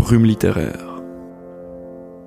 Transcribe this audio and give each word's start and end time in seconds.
Brume 0.00 0.24
littéraire. 0.24 0.96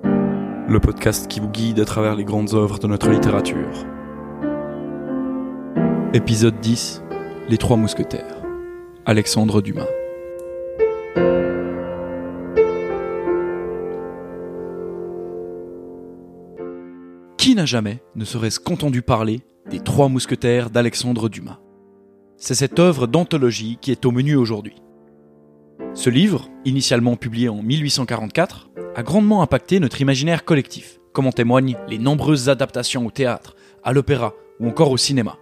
Le 0.04 0.78
podcast 0.80 1.26
qui 1.26 1.40
vous 1.40 1.48
guide 1.48 1.80
à 1.80 1.84
travers 1.84 2.14
les 2.14 2.22
grandes 2.22 2.54
œuvres 2.54 2.78
de 2.78 2.86
notre 2.86 3.10
littérature. 3.10 3.84
Épisode 6.14 6.60
10 6.60 7.02
Les 7.48 7.58
Trois 7.58 7.76
Mousquetaires. 7.76 8.40
Alexandre 9.06 9.60
Dumas. 9.60 9.88
Qui 17.36 17.56
n'a 17.56 17.66
jamais 17.66 18.04
ne 18.14 18.24
serait-ce 18.24 18.60
qu'entendu 18.60 19.02
parler 19.02 19.40
des 19.68 19.80
Trois 19.80 20.08
Mousquetaires 20.08 20.70
d'Alexandre 20.70 21.28
Dumas? 21.28 21.58
C'est 22.36 22.54
cette 22.54 22.78
œuvre 22.78 23.08
d'anthologie 23.08 23.78
qui 23.80 23.90
est 23.90 24.06
au 24.06 24.12
menu 24.12 24.36
aujourd'hui. 24.36 24.76
Ce 25.94 26.10
livre, 26.10 26.48
initialement 26.64 27.14
publié 27.14 27.48
en 27.48 27.62
1844, 27.62 28.68
a 28.96 29.02
grandement 29.04 29.42
impacté 29.42 29.78
notre 29.78 30.00
imaginaire 30.00 30.44
collectif, 30.44 30.98
comme 31.12 31.28
en 31.28 31.32
témoignent 31.32 31.76
les 31.88 31.98
nombreuses 31.98 32.48
adaptations 32.48 33.06
au 33.06 33.12
théâtre, 33.12 33.54
à 33.84 33.92
l'opéra 33.92 34.34
ou 34.58 34.66
encore 34.66 34.90
au 34.90 34.96
cinéma. 34.96 35.38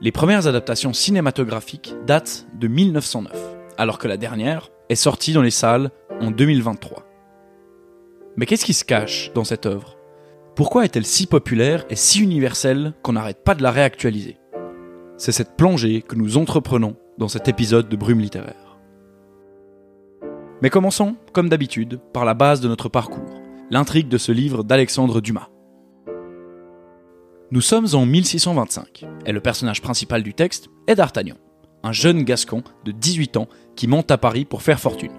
Les 0.00 0.10
premières 0.10 0.48
adaptations 0.48 0.92
cinématographiques 0.92 1.94
datent 2.06 2.48
de 2.58 2.66
1909, 2.66 3.32
alors 3.76 3.98
que 3.98 4.08
la 4.08 4.16
dernière 4.16 4.70
est 4.88 4.96
sortie 4.96 5.32
dans 5.32 5.42
les 5.42 5.52
salles 5.52 5.90
en 6.20 6.32
2023. 6.32 7.04
Mais 8.36 8.46
qu'est-ce 8.46 8.64
qui 8.64 8.74
se 8.74 8.84
cache 8.84 9.30
dans 9.32 9.44
cette 9.44 9.66
œuvre? 9.66 9.96
Pourquoi 10.56 10.84
est-elle 10.84 11.06
si 11.06 11.26
populaire 11.26 11.84
et 11.88 11.96
si 11.96 12.20
universelle 12.20 12.94
qu'on 13.02 13.12
n'arrête 13.12 13.44
pas 13.44 13.54
de 13.54 13.62
la 13.62 13.70
réactualiser? 13.70 14.38
C'est 15.16 15.32
cette 15.32 15.56
plongée 15.56 16.02
que 16.02 16.16
nous 16.16 16.36
entreprenons 16.36 16.96
dans 17.16 17.28
cet 17.28 17.46
épisode 17.46 17.88
de 17.88 17.96
Brume 17.96 18.20
littéraire. 18.20 18.67
Mais 20.60 20.70
commençons, 20.70 21.14
comme 21.32 21.48
d'habitude, 21.48 22.00
par 22.12 22.24
la 22.24 22.34
base 22.34 22.60
de 22.60 22.66
notre 22.66 22.88
parcours, 22.88 23.40
l'intrigue 23.70 24.08
de 24.08 24.18
ce 24.18 24.32
livre 24.32 24.64
d'Alexandre 24.64 25.20
Dumas. 25.20 25.48
Nous 27.52 27.60
sommes 27.60 27.86
en 27.92 28.04
1625, 28.04 29.06
et 29.24 29.30
le 29.30 29.40
personnage 29.40 29.80
principal 29.80 30.24
du 30.24 30.34
texte 30.34 30.68
est 30.88 30.96
D'Artagnan, 30.96 31.36
un 31.84 31.92
jeune 31.92 32.24
gascon 32.24 32.64
de 32.84 32.90
18 32.90 33.36
ans 33.36 33.48
qui 33.76 33.86
monte 33.86 34.10
à 34.10 34.18
Paris 34.18 34.44
pour 34.44 34.62
faire 34.62 34.80
fortune. 34.80 35.12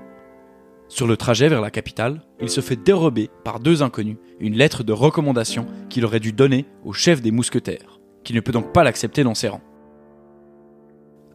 Sur 0.89 1.07
le 1.07 1.15
trajet 1.15 1.47
vers 1.47 1.61
la 1.61 1.71
capitale, 1.71 2.21
il 2.41 2.49
se 2.49 2.59
fait 2.59 2.75
dérober 2.75 3.29
par 3.45 3.61
deux 3.61 3.81
inconnus 3.81 4.17
une 4.41 4.57
lettre 4.57 4.83
de 4.83 4.91
recommandation 4.91 5.67
qu'il 5.89 6.03
aurait 6.03 6.19
dû 6.19 6.33
donner 6.33 6.65
au 6.83 6.91
chef 6.91 7.21
des 7.21 7.31
mousquetaires, 7.31 8.01
qui 8.25 8.33
ne 8.33 8.41
peut 8.41 8.51
donc 8.51 8.73
pas 8.73 8.83
l'accepter 8.83 9.23
dans 9.23 9.35
ses 9.35 9.47
rangs. 9.47 9.61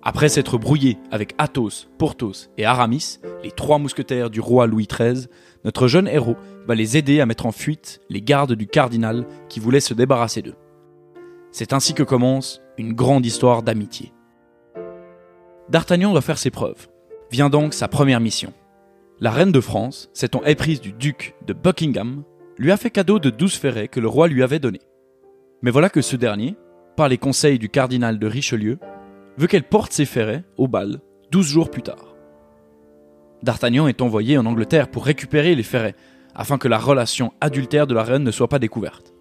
Après 0.07 0.29
s'être 0.29 0.59
brouillé 0.59 0.99
avec 1.11 1.35
Athos, 1.39 1.89
Porthos 1.97 2.51
et 2.59 2.67
Aramis, 2.67 3.21
les 3.43 3.51
trois 3.51 3.79
mousquetaires 3.79 4.29
du 4.29 4.39
roi 4.39 4.67
Louis 4.67 4.87
XIII, 4.87 5.29
notre 5.65 5.89
jeune 5.89 6.09
héros 6.09 6.37
va 6.67 6.75
les 6.75 6.99
aider 6.99 7.21
à 7.21 7.27
mettre 7.27 7.47
en 7.47 7.53
fuite 7.53 8.03
les 8.11 8.21
gardes 8.21 8.53
du 8.53 8.67
cardinal 8.67 9.25
qui 9.49 9.61
voulaient 9.61 9.81
se 9.81 9.95
débarrasser 9.95 10.43
d'eux. 10.43 10.57
C'est 11.53 11.73
ainsi 11.73 11.95
que 11.95 12.03
commence 12.03 12.61
une 12.77 12.93
grande 12.93 13.25
histoire 13.25 13.63
d'amitié. 13.63 14.13
D'Artagnan 15.71 16.13
doit 16.13 16.21
faire 16.21 16.37
ses 16.37 16.51
preuves. 16.51 16.89
Vient 17.31 17.49
donc 17.49 17.73
sa 17.73 17.89
première 17.89 18.21
mission. 18.21 18.53
La 19.21 19.31
reine 19.31 19.53
de 19.53 19.61
France, 19.61 20.11
s'étant 20.13 20.45
éprise 20.45 20.83
du 20.83 20.93
duc 20.93 21.35
de 21.47 21.55
Buckingham, 21.55 22.25
lui 22.59 22.73
a 22.73 22.77
fait 22.77 22.91
cadeau 22.91 23.19
de 23.19 23.31
douze 23.31 23.55
ferrets 23.55 23.89
que 23.89 24.01
le 24.01 24.09
roi 24.09 24.29
lui 24.29 24.43
avait 24.43 24.59
donnés. 24.59 24.83
Mais 25.63 25.71
voilà 25.71 25.89
que 25.89 26.03
ce 26.03 26.17
dernier, 26.17 26.57
par 26.95 27.09
les 27.09 27.17
conseils 27.17 27.59
du 27.59 27.71
cardinal 27.71 28.19
de 28.19 28.27
Richelieu, 28.27 28.79
veut 29.37 29.47
qu'elle 29.47 29.69
porte 29.69 29.93
ses 29.93 30.05
ferrets 30.05 30.45
au 30.57 30.69
bal, 30.69 31.01
douze 31.31 31.47
jours 31.47 31.71
plus 31.71 31.83
tard. 31.83 32.15
D'Artagnan 33.43 33.87
est 33.89 34.01
envoyé 34.01 34.39
en 34.39 34.47
Angleterre 34.47 34.91
pour 34.91 35.05
récupérer 35.05 35.55
les 35.55 35.63
ferrets, 35.63 35.97
afin 36.35 36.59
que 36.59 36.69
la 36.69 36.79
relation 36.79 37.33
adultère 37.41 37.87
de 37.87 37.95
la 37.95 38.03
reine 38.03 38.25
ne 38.25 38.31
soit 38.31 38.49
pas 38.49 38.59
découverte. 38.59 39.13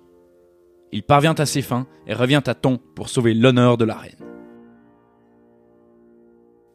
Il 0.92 1.04
parvient 1.04 1.36
à 1.36 1.46
ses 1.46 1.62
fins 1.62 1.88
et 2.08 2.14
revient 2.14 2.42
à 2.46 2.54
temps 2.54 2.78
pour 2.96 3.10
sauver 3.10 3.34
l'honneur 3.34 3.78
de 3.78 3.86
la 3.86 3.96
reine. 3.96 4.16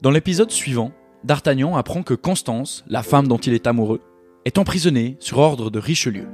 Dans 0.00 0.10
l'épisode 0.10 0.50
suivant, 0.50 0.92
D'Artagnan 1.24 1.76
apprend 1.76 2.02
que 2.02 2.14
Constance, 2.14 2.84
la 2.86 3.02
femme 3.02 3.26
dont 3.26 3.38
il 3.38 3.52
est 3.52 3.66
amoureux, 3.66 4.00
est 4.44 4.58
emprisonnée 4.58 5.16
sur 5.18 5.38
ordre 5.38 5.70
de 5.70 5.78
Richelieu. 5.78 6.28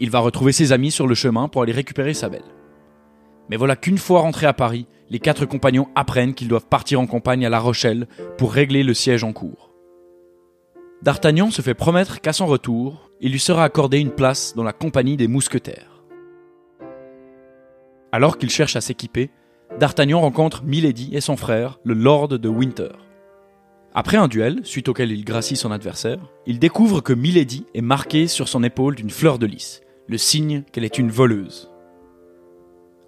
Il 0.00 0.10
va 0.10 0.18
retrouver 0.18 0.52
ses 0.52 0.72
amis 0.72 0.90
sur 0.90 1.06
le 1.06 1.14
chemin 1.14 1.48
pour 1.48 1.62
aller 1.62 1.72
récupérer 1.72 2.12
sa 2.12 2.28
belle. 2.28 2.42
Mais 3.52 3.58
voilà 3.58 3.76
qu'une 3.76 3.98
fois 3.98 4.20
rentré 4.20 4.46
à 4.46 4.54
Paris, 4.54 4.86
les 5.10 5.18
quatre 5.18 5.44
compagnons 5.44 5.88
apprennent 5.94 6.32
qu'ils 6.32 6.48
doivent 6.48 6.68
partir 6.68 6.98
en 7.00 7.06
campagne 7.06 7.44
à 7.44 7.50
La 7.50 7.60
Rochelle 7.60 8.06
pour 8.38 8.50
régler 8.50 8.82
le 8.82 8.94
siège 8.94 9.24
en 9.24 9.34
cours. 9.34 9.74
D'Artagnan 11.02 11.50
se 11.50 11.60
fait 11.60 11.74
promettre 11.74 12.22
qu'à 12.22 12.32
son 12.32 12.46
retour, 12.46 13.10
il 13.20 13.30
lui 13.30 13.38
sera 13.38 13.64
accordé 13.64 13.98
une 13.98 14.12
place 14.12 14.54
dans 14.56 14.62
la 14.62 14.72
compagnie 14.72 15.18
des 15.18 15.28
mousquetaires. 15.28 16.02
Alors 18.10 18.38
qu'il 18.38 18.48
cherche 18.48 18.74
à 18.74 18.80
s'équiper, 18.80 19.28
D'Artagnan 19.78 20.22
rencontre 20.22 20.62
Milady 20.64 21.10
et 21.12 21.20
son 21.20 21.36
frère, 21.36 21.78
le 21.84 21.92
Lord 21.92 22.28
de 22.28 22.48
Winter. 22.48 22.92
Après 23.92 24.16
un 24.16 24.28
duel, 24.28 24.60
suite 24.62 24.88
auquel 24.88 25.12
il 25.12 25.26
gracie 25.26 25.56
son 25.56 25.72
adversaire, 25.72 26.20
il 26.46 26.58
découvre 26.58 27.02
que 27.02 27.12
Milady 27.12 27.66
est 27.74 27.82
marquée 27.82 28.28
sur 28.28 28.48
son 28.48 28.62
épaule 28.62 28.94
d'une 28.94 29.10
fleur 29.10 29.38
de 29.38 29.44
lys, 29.44 29.82
le 30.08 30.16
signe 30.16 30.62
qu'elle 30.72 30.84
est 30.84 30.96
une 30.96 31.10
voleuse. 31.10 31.68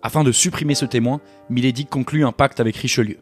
Afin 0.04 0.22
de 0.22 0.32
supprimer 0.32 0.75
ce 0.75 0.84
témoin, 0.84 1.22
Milady 1.48 1.87
conclut 1.87 2.26
un 2.26 2.32
pacte 2.32 2.60
avec 2.60 2.76
Richelieu. 2.76 3.16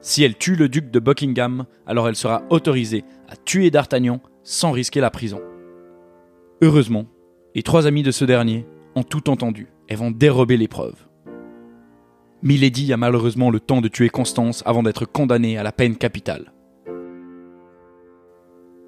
Si 0.00 0.24
elle 0.24 0.36
tue 0.36 0.56
le 0.56 0.68
duc 0.68 0.90
de 0.90 0.98
Buckingham, 0.98 1.64
alors 1.86 2.08
elle 2.08 2.16
sera 2.16 2.42
autorisée 2.50 3.04
à 3.28 3.36
tuer 3.36 3.70
D'Artagnan 3.70 4.20
sans 4.42 4.72
risquer 4.72 5.00
la 5.00 5.10
prison. 5.10 5.40
Heureusement, 6.60 7.06
les 7.54 7.62
trois 7.62 7.86
amis 7.86 8.02
de 8.02 8.10
ce 8.10 8.24
dernier 8.24 8.66
ont 8.96 9.04
tout 9.04 9.30
entendu 9.30 9.68
et 9.88 9.94
vont 9.94 10.10
dérober 10.10 10.56
l'épreuve. 10.56 10.96
Milady 12.42 12.92
a 12.92 12.96
malheureusement 12.96 13.50
le 13.50 13.60
temps 13.60 13.80
de 13.80 13.86
tuer 13.86 14.08
Constance 14.08 14.64
avant 14.66 14.82
d'être 14.82 15.04
condamnée 15.04 15.56
à 15.56 15.62
la 15.62 15.70
peine 15.70 15.96
capitale. 15.96 16.52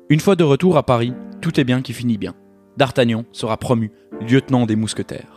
Une 0.09 0.21
fois 0.21 0.35
de 0.35 0.43
retour 0.43 0.77
à 0.77 0.83
Paris, 0.83 1.15
tout 1.41 1.61
est 1.61 1.65
bien 1.65 1.81
qui 1.81 1.93
finit 1.93 2.19
bien. 2.19 2.35
D'Artagnan 2.77 3.25
sera 3.31 3.57
promu 3.57 3.93
lieutenant 4.21 4.67
des 4.67 4.75
mousquetaires. 4.75 5.34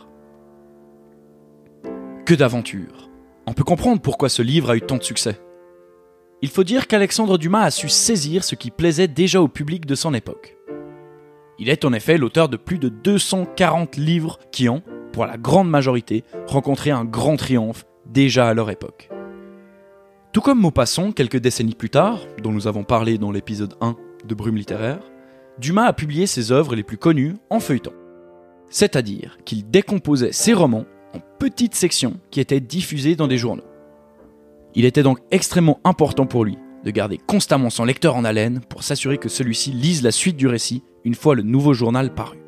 Que 2.28 2.34
d'aventure 2.34 3.08
On 3.46 3.54
peut 3.54 3.64
comprendre 3.64 4.02
pourquoi 4.02 4.28
ce 4.28 4.42
livre 4.42 4.68
a 4.68 4.76
eu 4.76 4.82
tant 4.82 4.98
de 4.98 5.02
succès. 5.02 5.40
Il 6.42 6.50
faut 6.50 6.62
dire 6.62 6.86
qu'Alexandre 6.86 7.38
Dumas 7.38 7.62
a 7.62 7.70
su 7.70 7.88
saisir 7.88 8.44
ce 8.44 8.54
qui 8.54 8.70
plaisait 8.70 9.08
déjà 9.08 9.40
au 9.40 9.48
public 9.48 9.86
de 9.86 9.94
son 9.94 10.12
époque. 10.12 10.58
Il 11.58 11.70
est 11.70 11.86
en 11.86 11.94
effet 11.94 12.18
l'auteur 12.18 12.50
de 12.50 12.58
plus 12.58 12.78
de 12.78 12.90
240 12.90 13.96
livres 13.96 14.38
qui 14.52 14.68
ont, 14.68 14.82
pour 15.10 15.24
la 15.24 15.38
grande 15.38 15.70
majorité, 15.70 16.22
rencontré 16.48 16.90
un 16.90 17.06
grand 17.06 17.38
triomphe 17.38 17.86
déjà 18.04 18.46
à 18.46 18.52
leur 18.52 18.68
époque. 18.68 19.08
Tout 20.34 20.42
comme 20.42 20.60
Maupassant, 20.60 21.12
quelques 21.12 21.38
décennies 21.38 21.74
plus 21.74 21.88
tard, 21.88 22.20
dont 22.42 22.52
nous 22.52 22.66
avons 22.66 22.84
parlé 22.84 23.16
dans 23.16 23.32
l'épisode 23.32 23.72
1 23.80 23.96
de 24.26 24.34
Brume 24.34 24.56
littéraire, 24.56 25.00
Dumas 25.58 25.86
a 25.86 25.94
publié 25.94 26.26
ses 26.26 26.52
œuvres 26.52 26.76
les 26.76 26.84
plus 26.84 26.98
connues 26.98 27.36
en 27.48 27.58
feuilleton. 27.58 27.94
C'est-à-dire 28.68 29.38
qu'il 29.46 29.70
décomposait 29.70 30.32
ses 30.32 30.52
romans 30.52 30.84
en 31.14 31.20
petites 31.38 31.74
sections 31.74 32.18
qui 32.30 32.40
étaient 32.40 32.60
diffusées 32.60 33.16
dans 33.16 33.28
des 33.28 33.38
journaux. 33.38 33.64
Il 34.74 34.84
était 34.84 35.02
donc 35.02 35.18
extrêmement 35.30 35.80
important 35.84 36.26
pour 36.26 36.44
lui 36.44 36.58
de 36.84 36.90
garder 36.90 37.18
constamment 37.18 37.70
son 37.70 37.84
lecteur 37.84 38.16
en 38.16 38.24
haleine 38.24 38.60
pour 38.68 38.82
s'assurer 38.82 39.18
que 39.18 39.28
celui-ci 39.28 39.72
lise 39.72 40.02
la 40.02 40.12
suite 40.12 40.36
du 40.36 40.46
récit 40.46 40.82
une 41.04 41.14
fois 41.14 41.34
le 41.34 41.42
nouveau 41.42 41.74
journal 41.74 42.14
paru. 42.14 42.38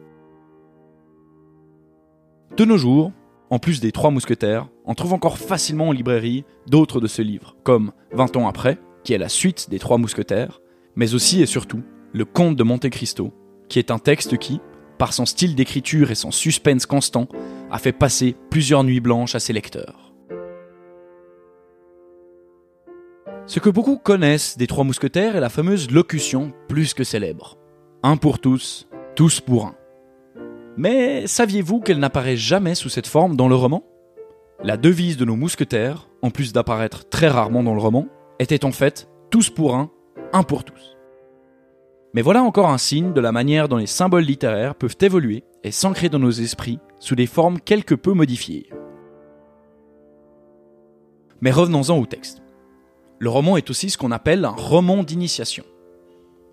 De 2.57 2.65
nos 2.65 2.77
jours, 2.77 3.13
en 3.49 3.59
plus 3.59 3.81
des 3.81 3.93
Trois 3.93 4.11
Mousquetaires, 4.11 4.69
on 4.85 4.95
trouve 4.95 5.13
encore 5.13 5.39
facilement 5.39 5.89
en 5.89 5.93
librairie 5.93 6.45
d'autres 6.69 7.01
de 7.01 7.07
ce 7.07 7.23
livre, 7.23 7.57
comme 7.65 7.93
20 8.13 8.37
ans 8.37 8.49
après, 8.49 8.79
qui 9.03 9.13
est 9.13 9.19
la 9.19 9.29
suite 9.29 9.69
des 9.71 9.79
Trois 9.79 9.99
Mousquetaires, 9.99 10.61
mais 10.95 11.15
aussi 11.15 11.43
et 11.43 11.47
surtout 11.47 11.83
Le 12.13 12.25
Comte 12.25 12.57
de 12.57 12.63
Monte 12.63 12.89
Cristo, 12.91 13.33
qui 13.69 13.79
est 13.79 13.91
un 13.91 13.99
texte 13.99 14.37
qui, 14.39 14.61
par 15.01 15.15
son 15.15 15.25
style 15.25 15.55
d'écriture 15.55 16.11
et 16.11 16.15
son 16.15 16.31
suspense 16.31 16.85
constant, 16.85 17.27
a 17.71 17.79
fait 17.79 17.91
passer 17.91 18.37
plusieurs 18.51 18.85
nuits 18.85 19.01
blanches 19.01 19.35
à 19.35 19.41
ses 19.41 19.55
lecteurs. 19.55 20.13
Ce 23.47 23.61
que 23.61 23.71
beaucoup 23.71 23.97
connaissent 23.97 24.59
des 24.59 24.67
Trois 24.67 24.85
Mousquetaires 24.85 25.37
est 25.37 25.41
la 25.41 25.49
fameuse 25.49 25.91
locution 25.91 26.53
plus 26.69 26.93
que 26.93 27.03
célèbre. 27.03 27.57
Un 28.03 28.19
pour 28.19 28.41
tous, 28.41 28.89
tous 29.17 29.41
pour 29.41 29.69
un. 29.69 29.75
Mais 30.77 31.27
saviez-vous 31.27 31.81
qu'elle 31.81 31.99
n'apparaît 31.99 32.37
jamais 32.37 32.75
sous 32.75 32.91
cette 32.91 33.07
forme 33.07 33.37
dans 33.37 33.49
le 33.49 33.55
roman? 33.55 33.83
La 34.63 34.77
devise 34.77 35.17
de 35.17 35.25
nos 35.25 35.35
mousquetaires, 35.35 36.11
en 36.21 36.29
plus 36.29 36.53
d'apparaître 36.53 37.09
très 37.09 37.29
rarement 37.29 37.63
dans 37.63 37.75
le 37.75 37.81
roman, 37.81 38.07
était 38.39 38.67
en 38.67 38.73
fait 38.73 39.09
tous 39.31 39.49
pour 39.49 39.77
un, 39.77 39.91
un 40.35 40.43
pour 40.43 40.63
tous. 40.63 40.99
Mais 42.13 42.23
voilà 42.23 42.43
encore 42.43 42.71
un 42.71 42.79
signe 42.79 43.13
de 43.13 43.21
la 43.21 43.33
manière 43.33 43.69
dont 43.69 43.77
les 43.77 43.87
symboles 43.87 44.25
littéraires 44.25 44.75
peuvent 44.75 44.97
évoluer 45.01 45.45
et 45.63 45.71
s'ancrer 45.71 46.09
dans 46.09 46.19
nos 46.19 46.31
esprits 46.31 46.81
sous 46.99 47.15
des 47.15 47.27
formes 47.27 47.61
quelque 47.61 47.95
peu 47.95 48.13
modifiées. 48.13 48.71
Mais 51.41 51.53
revenons-en 51.53 51.97
au 51.99 52.07
texte. 52.07 52.43
Le 53.19 53.31
roman 53.31 53.57
est 53.57 53.71
aussi 53.71 53.91
ce 53.91 53.99
qu'on 53.99 54.11
appelle 54.11 54.45
un 54.45 54.51
roman 54.51 55.03
d'initiation. 55.03 55.65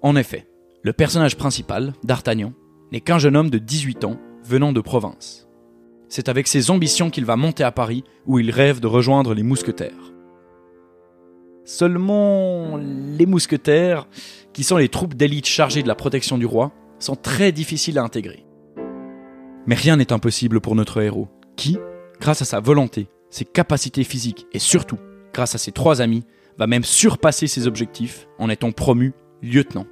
En 0.02 0.16
effet, 0.16 0.48
Le 0.84 0.94
personnage 0.94 1.36
principal, 1.36 1.94
D'Artagnan, 2.04 2.54
n'est 2.94 3.02
qu'un 3.02 3.18
jeune 3.18 3.36
homme 3.36 3.50
de 3.50 3.58
18 3.58 4.06
ans 4.06 4.18
venant 4.44 4.72
de 4.72 4.80
province. 4.80 5.50
C'est 6.08 6.30
avec 6.30 6.48
ses 6.48 6.72
ambitions 6.72 7.10
qu'il 7.10 7.26
va 7.26 7.36
monter 7.36 7.64
à 7.64 7.72
Paris 7.72 8.06
où 8.26 8.40
il 8.40 8.52
rêve 8.52 8.80
de 8.80 8.88
rejoindre 8.88 9.34
les 9.34 9.44
mousquetaires. 9.44 10.14
Seulement, 11.68 12.78
les 12.78 13.26
mousquetaires, 13.26 14.08
qui 14.54 14.64
sont 14.64 14.78
les 14.78 14.88
troupes 14.88 15.16
d'élite 15.16 15.48
chargées 15.48 15.84
de 15.84 15.90
la 15.90 15.96
protection 15.96 16.38
du 16.38 16.46
roi, 16.46 16.72
sont 16.98 17.18
très 17.18 17.52
difficiles 17.52 18.00
à 18.00 18.04
intégrer. 18.04 18.46
Mais 19.66 19.76
rien 19.76 19.98
n'est 19.98 20.14
impossible 20.14 20.62
pour 20.62 20.76
notre 20.76 21.02
héros, 21.02 21.28
qui, 21.58 21.78
grâce 22.22 22.42
à 22.42 22.46
sa 22.46 22.62
volonté, 22.62 23.10
ses 23.30 23.44
capacités 23.44 24.06
physiques 24.06 24.48
et 24.54 24.60
surtout 24.60 24.98
grâce 25.34 25.56
à 25.56 25.58
ses 25.58 25.74
trois 25.74 26.02
amis, 26.02 26.24
va 26.58 26.68
même 26.68 26.86
surpasser 26.86 27.48
ses 27.48 27.68
objectifs 27.68 28.30
en 28.40 28.50
étant 28.50 28.72
promu 28.72 29.14
lieutenant. 29.44 29.88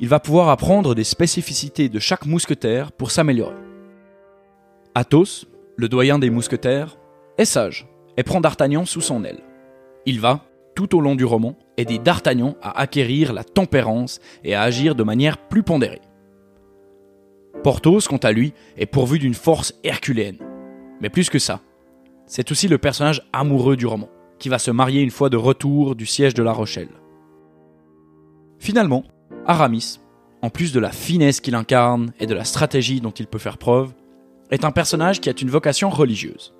Il 0.00 0.08
va 0.08 0.18
pouvoir 0.18 0.48
apprendre 0.48 0.96
des 0.96 1.04
spécificités 1.04 1.88
de 1.88 2.00
chaque 2.00 2.26
mousquetaire 2.26 2.90
pour 2.90 3.12
s'améliorer. 3.12 3.54
Athos, 4.96 5.46
le 5.76 5.88
doyen 5.88 6.18
des 6.18 6.28
mousquetaires, 6.28 6.98
est 7.38 7.44
sage 7.44 7.86
et 8.16 8.22
prend 8.22 8.40
D'Artagnan 8.40 8.84
sous 8.84 9.00
son 9.00 9.24
aile. 9.24 9.42
Il 10.06 10.20
va, 10.20 10.44
tout 10.74 10.96
au 10.96 11.00
long 11.00 11.14
du 11.14 11.24
roman, 11.24 11.56
aider 11.76 11.98
D'Artagnan 11.98 12.56
à 12.62 12.80
acquérir 12.80 13.32
la 13.32 13.44
tempérance 13.44 14.20
et 14.44 14.54
à 14.54 14.62
agir 14.62 14.94
de 14.94 15.02
manière 15.02 15.38
plus 15.38 15.62
pondérée. 15.62 16.00
Porthos, 17.62 18.08
quant 18.08 18.16
à 18.18 18.32
lui, 18.32 18.52
est 18.76 18.86
pourvu 18.86 19.18
d'une 19.18 19.34
force 19.34 19.74
herculéenne. 19.82 20.38
Mais 21.00 21.10
plus 21.10 21.30
que 21.30 21.38
ça, 21.38 21.60
c'est 22.26 22.50
aussi 22.50 22.68
le 22.68 22.78
personnage 22.78 23.28
amoureux 23.32 23.76
du 23.76 23.86
roman, 23.86 24.08
qui 24.38 24.48
va 24.48 24.58
se 24.58 24.70
marier 24.70 25.02
une 25.02 25.10
fois 25.10 25.30
de 25.30 25.36
retour 25.36 25.96
du 25.96 26.06
siège 26.06 26.34
de 26.34 26.42
La 26.42 26.52
Rochelle. 26.52 26.88
Finalement, 28.58 29.04
Aramis, 29.46 30.00
en 30.42 30.50
plus 30.50 30.72
de 30.72 30.80
la 30.80 30.90
finesse 30.90 31.40
qu'il 31.40 31.54
incarne 31.54 32.12
et 32.20 32.26
de 32.26 32.34
la 32.34 32.44
stratégie 32.44 33.00
dont 33.00 33.10
il 33.10 33.26
peut 33.26 33.38
faire 33.38 33.58
preuve, 33.58 33.92
est 34.50 34.64
un 34.64 34.70
personnage 34.70 35.20
qui 35.20 35.28
a 35.28 35.34
une 35.40 35.50
vocation 35.50 35.90
religieuse. 35.90 36.54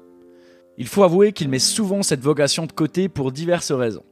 Il 0.78 0.86
faut 0.86 1.04
avouer 1.04 1.32
qu'il 1.32 1.48
met 1.48 1.58
souvent 1.58 2.02
cette 2.02 2.20
vocation 2.20 2.66
de 2.66 2.72
côté 2.72 3.08
pour 3.08 3.32
diverses 3.32 3.72
raisons. 3.72 4.04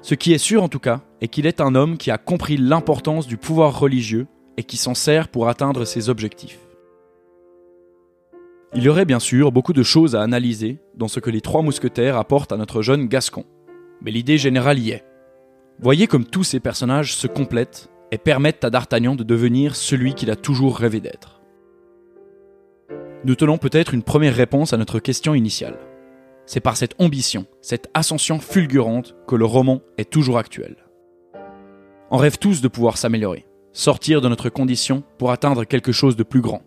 Ce 0.00 0.16
qui 0.16 0.32
est 0.32 0.38
sûr 0.38 0.64
en 0.64 0.68
tout 0.68 0.80
cas 0.80 1.00
est 1.20 1.28
qu'il 1.28 1.46
est 1.46 1.60
un 1.60 1.76
homme 1.76 1.96
qui 1.96 2.10
a 2.10 2.18
compris 2.18 2.56
l'importance 2.56 3.28
du 3.28 3.36
pouvoir 3.36 3.78
religieux 3.78 4.26
et 4.56 4.64
qui 4.64 4.76
s'en 4.76 4.94
sert 4.94 5.28
pour 5.28 5.48
atteindre 5.48 5.84
ses 5.84 6.08
objectifs. 6.08 6.58
Il 8.74 8.82
y 8.82 8.88
aurait 8.88 9.04
bien 9.04 9.20
sûr 9.20 9.52
beaucoup 9.52 9.72
de 9.72 9.84
choses 9.84 10.16
à 10.16 10.22
analyser 10.22 10.78
dans 10.96 11.06
ce 11.06 11.20
que 11.20 11.30
les 11.30 11.40
trois 11.40 11.62
mousquetaires 11.62 12.16
apportent 12.16 12.52
à 12.52 12.56
notre 12.56 12.82
jeune 12.82 13.06
Gascon, 13.06 13.44
mais 14.00 14.10
l'idée 14.10 14.38
générale 14.38 14.80
y 14.80 14.90
est. 14.90 15.04
Voyez 15.78 16.08
comme 16.08 16.24
tous 16.24 16.42
ces 16.42 16.58
personnages 16.58 17.14
se 17.14 17.28
complètent 17.28 17.90
et 18.10 18.18
permettent 18.18 18.64
à 18.64 18.70
D'Artagnan 18.70 19.14
de 19.14 19.24
devenir 19.24 19.76
celui 19.76 20.14
qu'il 20.14 20.30
a 20.30 20.36
toujours 20.36 20.76
rêvé 20.76 21.00
d'être. 21.00 21.40
Nous 23.24 23.36
tenons 23.36 23.56
peut-être 23.56 23.94
une 23.94 24.02
première 24.02 24.34
réponse 24.34 24.72
à 24.72 24.76
notre 24.76 24.98
question 24.98 25.34
initiale. 25.34 25.78
C'est 26.46 26.60
par 26.60 26.76
cette 26.76 26.94
ambition, 27.00 27.46
cette 27.60 27.88
ascension 27.94 28.38
fulgurante 28.38 29.14
que 29.26 29.36
le 29.36 29.44
roman 29.44 29.80
est 29.96 30.10
toujours 30.10 30.38
actuel. 30.38 30.76
On 32.10 32.16
rêve 32.16 32.38
tous 32.38 32.60
de 32.60 32.68
pouvoir 32.68 32.98
s'améliorer, 32.98 33.46
sortir 33.72 34.20
de 34.20 34.28
notre 34.28 34.50
condition 34.50 35.02
pour 35.18 35.30
atteindre 35.30 35.64
quelque 35.64 35.92
chose 35.92 36.16
de 36.16 36.22
plus 36.22 36.40
grand. 36.40 36.62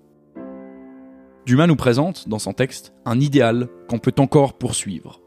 Dumas 1.45 1.67
nous 1.67 1.75
présente, 1.75 2.27
dans 2.27 2.39
son 2.39 2.53
texte, 2.53 2.93
un 3.05 3.19
idéal 3.19 3.67
qu'on 3.87 3.99
peut 3.99 4.15
encore 4.17 4.57
poursuivre. 4.57 5.21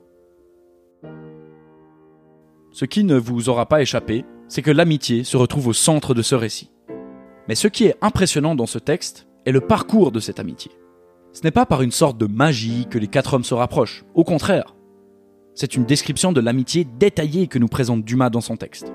Ce 2.72 2.84
qui 2.84 3.04
ne 3.04 3.16
vous 3.16 3.48
aura 3.48 3.66
pas 3.66 3.82
échappé, 3.82 4.24
c'est 4.48 4.62
que 4.62 4.70
l'amitié 4.70 5.22
se 5.22 5.36
retrouve 5.36 5.68
au 5.68 5.72
centre 5.72 6.14
de 6.14 6.22
ce 6.22 6.34
récit. 6.34 6.72
Mais 7.46 7.54
ce 7.54 7.68
qui 7.68 7.84
est 7.84 7.96
impressionnant 8.02 8.54
dans 8.54 8.66
ce 8.66 8.78
texte 8.78 9.28
est 9.46 9.52
le 9.52 9.60
parcours 9.60 10.10
de 10.10 10.20
cette 10.20 10.40
amitié. 10.40 10.72
Ce 11.32 11.42
n'est 11.44 11.50
pas 11.50 11.66
par 11.66 11.82
une 11.82 11.92
sorte 11.92 12.18
de 12.18 12.26
magie 12.26 12.86
que 12.90 12.98
les 12.98 13.06
quatre 13.06 13.34
hommes 13.34 13.44
se 13.44 13.54
rapprochent, 13.54 14.04
au 14.14 14.24
contraire. 14.24 14.74
C'est 15.54 15.74
une 15.74 15.84
description 15.84 16.32
de 16.32 16.40
l'amitié 16.40 16.84
détaillée 16.84 17.48
que 17.48 17.58
nous 17.58 17.68
présente 17.68 18.04
Dumas 18.04 18.30
dans 18.30 18.40
son 18.40 18.56
texte. 18.56 18.92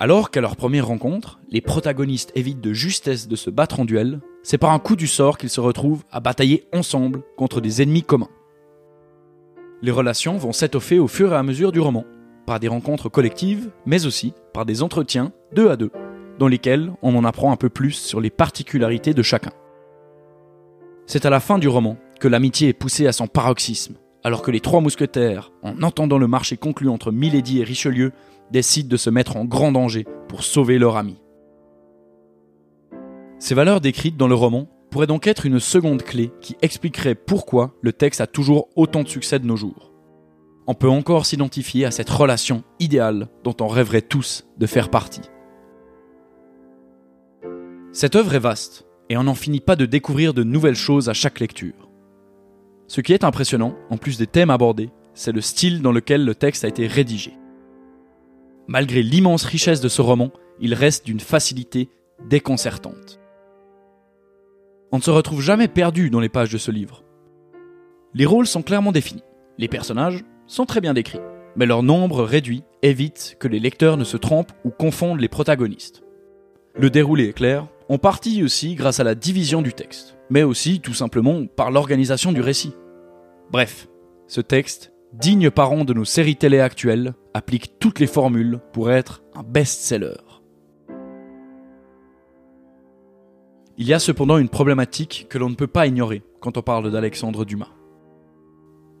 Alors 0.00 0.30
qu'à 0.30 0.40
leur 0.40 0.56
première 0.56 0.88
rencontre, 0.88 1.38
les 1.50 1.60
protagonistes 1.60 2.32
évitent 2.34 2.60
de 2.60 2.72
justesse 2.72 3.28
de 3.28 3.36
se 3.36 3.48
battre 3.48 3.78
en 3.78 3.84
duel, 3.84 4.20
c'est 4.42 4.58
par 4.58 4.72
un 4.72 4.78
coup 4.78 4.96
du 4.96 5.06
sort 5.06 5.38
qu'ils 5.38 5.50
se 5.50 5.60
retrouvent 5.60 6.02
à 6.10 6.20
batailler 6.20 6.64
ensemble 6.72 7.22
contre 7.36 7.60
des 7.60 7.80
ennemis 7.80 8.02
communs. 8.02 8.28
Les 9.82 9.92
relations 9.92 10.36
vont 10.36 10.52
s'étoffer 10.52 10.98
au 10.98 11.08
fur 11.08 11.32
et 11.32 11.36
à 11.36 11.42
mesure 11.42 11.70
du 11.70 11.80
roman, 11.80 12.04
par 12.46 12.58
des 12.58 12.68
rencontres 12.68 13.08
collectives, 13.08 13.70
mais 13.86 14.04
aussi 14.06 14.34
par 14.52 14.66
des 14.66 14.82
entretiens 14.82 15.32
deux 15.54 15.70
à 15.70 15.76
deux, 15.76 15.90
dans 16.38 16.48
lesquels 16.48 16.92
on 17.02 17.14
en 17.14 17.24
apprend 17.24 17.52
un 17.52 17.56
peu 17.56 17.68
plus 17.68 17.92
sur 17.92 18.20
les 18.20 18.30
particularités 18.30 19.14
de 19.14 19.22
chacun. 19.22 19.52
C'est 21.06 21.26
à 21.26 21.30
la 21.30 21.40
fin 21.40 21.58
du 21.58 21.68
roman 21.68 21.96
que 22.20 22.28
l'amitié 22.28 22.68
est 22.68 22.72
poussée 22.72 23.06
à 23.06 23.12
son 23.12 23.26
paroxysme, 23.26 23.96
alors 24.22 24.42
que 24.42 24.50
les 24.50 24.60
trois 24.60 24.80
mousquetaires, 24.80 25.52
en 25.62 25.82
entendant 25.82 26.18
le 26.18 26.26
marché 26.26 26.56
conclu 26.56 26.88
entre 26.88 27.12
Milady 27.12 27.60
et 27.60 27.64
Richelieu, 27.64 28.12
décident 28.50 28.88
de 28.88 28.96
se 28.96 29.10
mettre 29.10 29.36
en 29.36 29.44
grand 29.44 29.72
danger 29.72 30.06
pour 30.28 30.42
sauver 30.42 30.78
leur 30.78 30.96
ami. 30.96 31.20
Ces 33.38 33.54
valeurs 33.54 33.80
décrites 33.80 34.16
dans 34.16 34.28
le 34.28 34.34
roman 34.34 34.68
pourraient 34.90 35.06
donc 35.06 35.26
être 35.26 35.44
une 35.44 35.60
seconde 35.60 36.02
clé 36.02 36.30
qui 36.40 36.56
expliquerait 36.62 37.14
pourquoi 37.14 37.74
le 37.82 37.92
texte 37.92 38.20
a 38.20 38.26
toujours 38.26 38.68
autant 38.76 39.02
de 39.02 39.08
succès 39.08 39.38
de 39.38 39.46
nos 39.46 39.56
jours. 39.56 39.92
On 40.66 40.74
peut 40.74 40.88
encore 40.88 41.26
s'identifier 41.26 41.84
à 41.84 41.90
cette 41.90 42.08
relation 42.08 42.64
idéale 42.80 43.28
dont 43.42 43.56
on 43.60 43.68
rêverait 43.68 44.00
tous 44.00 44.46
de 44.56 44.66
faire 44.66 44.88
partie. 44.88 45.28
Cette 47.92 48.16
œuvre 48.16 48.34
est 48.34 48.38
vaste, 48.38 48.86
et 49.10 49.16
on 49.16 49.24
n'en 49.24 49.34
finit 49.34 49.60
pas 49.60 49.76
de 49.76 49.86
découvrir 49.86 50.34
de 50.34 50.42
nouvelles 50.42 50.74
choses 50.74 51.08
à 51.08 51.12
chaque 51.12 51.40
lecture. 51.40 51.90
Ce 52.86 53.00
qui 53.00 53.12
est 53.12 53.24
impressionnant, 53.24 53.74
en 53.90 53.96
plus 53.96 54.18
des 54.18 54.26
thèmes 54.26 54.50
abordés, 54.50 54.90
c'est 55.14 55.32
le 55.32 55.40
style 55.40 55.82
dans 55.82 55.92
lequel 55.92 56.24
le 56.24 56.34
texte 56.34 56.64
a 56.64 56.68
été 56.68 56.86
rédigé. 56.86 57.32
Malgré 58.66 59.02
l'immense 59.02 59.44
richesse 59.44 59.80
de 59.80 59.88
ce 59.88 60.02
roman, 60.02 60.30
il 60.60 60.74
reste 60.74 61.06
d'une 61.06 61.20
facilité 61.20 61.88
déconcertante. 62.28 63.20
On 64.92 64.98
ne 64.98 65.02
se 65.02 65.10
retrouve 65.10 65.42
jamais 65.42 65.68
perdu 65.68 66.10
dans 66.10 66.20
les 66.20 66.28
pages 66.28 66.52
de 66.52 66.58
ce 66.58 66.70
livre. 66.70 67.02
Les 68.14 68.26
rôles 68.26 68.46
sont 68.46 68.62
clairement 68.62 68.92
définis, 68.92 69.24
les 69.58 69.68
personnages 69.68 70.24
sont 70.46 70.66
très 70.66 70.80
bien 70.80 70.94
décrits, 70.94 71.20
mais 71.56 71.66
leur 71.66 71.82
nombre 71.82 72.22
réduit 72.22 72.62
évite 72.82 73.36
que 73.40 73.48
les 73.48 73.58
lecteurs 73.58 73.96
ne 73.96 74.04
se 74.04 74.16
trompent 74.16 74.52
ou 74.64 74.70
confondent 74.70 75.20
les 75.20 75.28
protagonistes. 75.28 76.02
Le 76.76 76.90
déroulé 76.90 77.28
est 77.28 77.32
clair, 77.32 77.66
en 77.88 77.98
partie 77.98 78.42
aussi 78.42 78.74
grâce 78.74 79.00
à 79.00 79.04
la 79.04 79.14
division 79.14 79.62
du 79.62 79.72
texte, 79.72 80.16
mais 80.30 80.42
aussi 80.42 80.80
tout 80.80 80.94
simplement 80.94 81.46
par 81.46 81.70
l'organisation 81.70 82.32
du 82.32 82.40
récit. 82.40 82.74
Bref, 83.50 83.88
ce 84.26 84.40
texte, 84.40 84.92
digne 85.12 85.50
parent 85.50 85.84
de 85.84 85.92
nos 85.92 86.04
séries 86.04 86.36
télé 86.36 86.60
actuelles, 86.60 87.14
applique 87.34 87.78
toutes 87.78 88.00
les 88.00 88.06
formules 88.06 88.60
pour 88.72 88.90
être 88.90 89.22
un 89.34 89.42
best-seller. 89.42 90.16
Il 93.76 93.86
y 93.86 93.92
a 93.92 93.98
cependant 93.98 94.38
une 94.38 94.48
problématique 94.48 95.26
que 95.28 95.36
l'on 95.36 95.50
ne 95.50 95.56
peut 95.56 95.66
pas 95.66 95.86
ignorer 95.86 96.22
quand 96.40 96.56
on 96.56 96.62
parle 96.62 96.90
d'Alexandre 96.92 97.44
Dumas. 97.44 97.72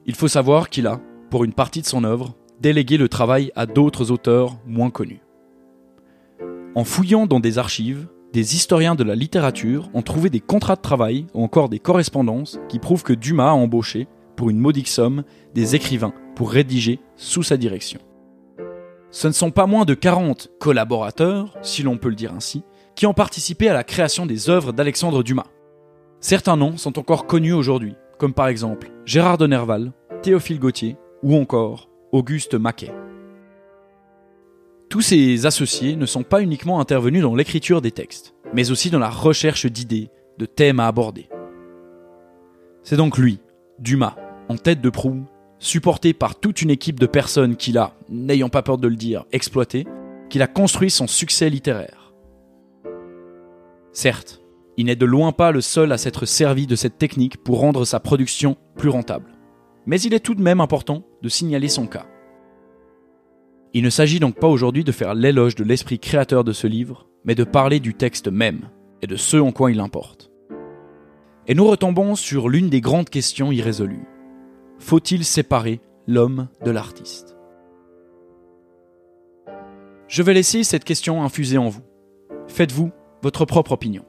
Il 0.04 0.14
faut 0.14 0.28
savoir 0.28 0.68
qu'il 0.68 0.86
a, 0.86 1.00
pour 1.30 1.44
une 1.44 1.52
partie 1.52 1.80
de 1.80 1.86
son 1.86 2.04
œuvre, 2.04 2.34
délégué 2.60 2.96
le 2.96 3.08
travail 3.08 3.52
à 3.54 3.66
d'autres 3.66 4.10
auteurs 4.10 4.56
moins 4.66 4.90
connus. 4.90 5.20
En 6.74 6.84
fouillant 6.84 7.26
dans 7.26 7.40
des 7.40 7.58
archives, 7.58 8.08
des 8.34 8.56
historiens 8.56 8.96
de 8.96 9.04
la 9.04 9.14
littérature 9.14 9.88
ont 9.94 10.02
trouvé 10.02 10.28
des 10.28 10.40
contrats 10.40 10.74
de 10.74 10.80
travail 10.80 11.28
ou 11.34 11.44
encore 11.44 11.68
des 11.68 11.78
correspondances 11.78 12.58
qui 12.68 12.80
prouvent 12.80 13.04
que 13.04 13.12
Dumas 13.12 13.50
a 13.50 13.52
embauché, 13.52 14.08
pour 14.34 14.50
une 14.50 14.58
modique 14.58 14.88
somme, 14.88 15.22
des 15.54 15.76
écrivains 15.76 16.12
pour 16.34 16.50
rédiger 16.50 16.98
sous 17.14 17.44
sa 17.44 17.56
direction. 17.56 18.00
Ce 19.12 19.28
ne 19.28 19.32
sont 19.32 19.52
pas 19.52 19.68
moins 19.68 19.84
de 19.84 19.94
40 19.94 20.50
collaborateurs, 20.58 21.56
si 21.62 21.84
l'on 21.84 21.96
peut 21.96 22.08
le 22.08 22.16
dire 22.16 22.34
ainsi, 22.34 22.64
qui 22.96 23.06
ont 23.06 23.14
participé 23.14 23.68
à 23.68 23.72
la 23.72 23.84
création 23.84 24.26
des 24.26 24.50
œuvres 24.50 24.72
d'Alexandre 24.72 25.22
Dumas. 25.22 25.46
Certains 26.18 26.56
noms 26.56 26.76
sont 26.76 26.98
encore 26.98 27.28
connus 27.28 27.52
aujourd'hui, 27.52 27.94
comme 28.18 28.34
par 28.34 28.48
exemple 28.48 28.90
Gérard 29.04 29.38
de 29.38 29.46
Nerval, 29.46 29.92
Théophile 30.22 30.58
Gautier 30.58 30.96
ou 31.22 31.36
encore 31.36 31.88
Auguste 32.10 32.54
Maquet. 32.54 32.90
Tous 34.94 35.00
ces 35.00 35.44
associés 35.44 35.96
ne 35.96 36.06
sont 36.06 36.22
pas 36.22 36.40
uniquement 36.40 36.78
intervenus 36.78 37.20
dans 37.20 37.34
l'écriture 37.34 37.82
des 37.82 37.90
textes, 37.90 38.36
mais 38.52 38.70
aussi 38.70 38.90
dans 38.90 39.00
la 39.00 39.10
recherche 39.10 39.66
d'idées, 39.66 40.08
de 40.38 40.46
thèmes 40.46 40.78
à 40.78 40.86
aborder. 40.86 41.28
C'est 42.84 42.96
donc 42.96 43.18
lui, 43.18 43.40
Dumas, 43.80 44.14
en 44.48 44.56
tête 44.56 44.80
de 44.80 44.90
proue, 44.90 45.24
supporté 45.58 46.12
par 46.12 46.38
toute 46.38 46.62
une 46.62 46.70
équipe 46.70 47.00
de 47.00 47.06
personnes 47.06 47.56
qu'il 47.56 47.76
a, 47.76 47.96
n'ayant 48.08 48.50
pas 48.50 48.62
peur 48.62 48.78
de 48.78 48.86
le 48.86 48.94
dire, 48.94 49.24
exploité, 49.32 49.84
qu'il 50.30 50.42
a 50.42 50.46
construit 50.46 50.92
son 50.92 51.08
succès 51.08 51.50
littéraire. 51.50 52.14
Certes, 53.92 54.42
il 54.76 54.86
n'est 54.86 54.94
de 54.94 55.06
loin 55.06 55.32
pas 55.32 55.50
le 55.50 55.60
seul 55.60 55.90
à 55.90 55.98
s'être 55.98 56.24
servi 56.24 56.68
de 56.68 56.76
cette 56.76 56.98
technique 56.98 57.42
pour 57.42 57.58
rendre 57.58 57.84
sa 57.84 57.98
production 57.98 58.56
plus 58.76 58.90
rentable. 58.90 59.32
Mais 59.86 60.00
il 60.00 60.14
est 60.14 60.20
tout 60.20 60.36
de 60.36 60.42
même 60.42 60.60
important 60.60 61.02
de 61.20 61.28
signaler 61.28 61.68
son 61.68 61.88
cas. 61.88 62.06
Il 63.76 63.82
ne 63.82 63.90
s'agit 63.90 64.20
donc 64.20 64.36
pas 64.36 64.46
aujourd'hui 64.46 64.84
de 64.84 64.92
faire 64.92 65.14
l'éloge 65.14 65.56
de 65.56 65.64
l'esprit 65.64 65.98
créateur 65.98 66.44
de 66.44 66.52
ce 66.52 66.68
livre, 66.68 67.08
mais 67.24 67.34
de 67.34 67.42
parler 67.42 67.80
du 67.80 67.92
texte 67.92 68.28
même, 68.28 68.70
et 69.02 69.08
de 69.08 69.16
ce 69.16 69.36
en 69.36 69.50
quoi 69.50 69.72
il 69.72 69.80
importe. 69.80 70.30
Et 71.48 71.56
nous 71.56 71.66
retombons 71.66 72.14
sur 72.14 72.48
l'une 72.48 72.70
des 72.70 72.80
grandes 72.80 73.10
questions 73.10 73.50
irrésolues. 73.50 74.06
Faut-il 74.78 75.24
séparer 75.24 75.80
l'homme 76.06 76.46
de 76.64 76.70
l'artiste? 76.70 77.36
Je 80.06 80.22
vais 80.22 80.34
laisser 80.34 80.62
cette 80.62 80.84
question 80.84 81.24
infuser 81.24 81.58
en 81.58 81.68
vous. 81.68 81.82
Faites-vous 82.46 82.92
votre 83.22 83.44
propre 83.44 83.72
opinion. 83.72 84.04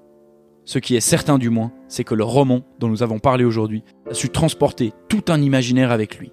Ce 0.66 0.78
qui 0.78 0.96
est 0.96 1.02
certain 1.02 1.40
du 1.40 1.50
moins, 1.50 1.72
c'est 1.88 2.04
que 2.04 2.14
le 2.14 2.24
roman 2.24 2.62
dont 2.78 2.88
nous 2.88 3.02
avons 3.02 3.18
parlé 3.18 3.44
aujourd'hui 3.44 3.84
a 4.12 4.14
su 4.14 4.30
transporter 4.30 4.94
tout 5.10 5.24
un 5.30 5.42
imaginaire 5.42 5.92
avec 5.92 6.20
lui. 6.20 6.32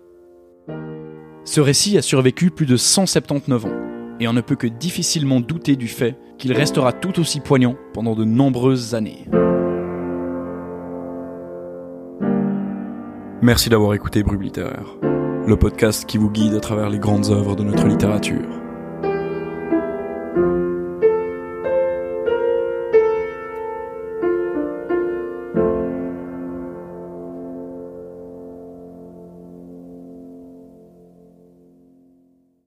Ce 1.45 1.61
récit 1.61 1.99
a 1.99 2.03
survécu 2.03 2.51
plus 2.51 2.67
de 2.67 2.77
179 2.77 3.67
ans, 3.67 3.73
et 4.21 4.29
on 4.29 4.33
ne 4.33 4.41
peut 4.41 4.55
que 4.55 4.69
difficilement 4.69 5.41
douter 5.41 5.75
du 5.75 5.89
fait 5.89 6.17
qu'il 6.39 6.53
restera 6.53 6.93
tout 6.93 7.19
aussi 7.19 7.41
poignant 7.41 7.75
pendant 7.93 8.15
de 8.15 8.25
nombreuses 8.25 8.95
années. 8.95 9.27
Merci 13.43 13.69
d'avoir 13.71 13.95
écouté 13.95 14.23
Brub 14.23 14.41
Littéraire, 14.41 14.97
le 15.03 15.57
podcast 15.57 16.05
qui 16.05 16.17
vous 16.17 16.31
guide 16.31 16.55
à 16.55 16.61
travers 16.61 16.89
les 16.89 17.01
grandes 17.01 17.31
œuvres 17.31 17.57
de 17.57 17.65
notre 17.65 17.89
littérature. 17.89 18.62